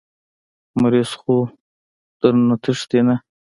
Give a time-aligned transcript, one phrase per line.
[0.81, 1.35] مريض خو
[2.19, 3.15] درنه تښتي نه.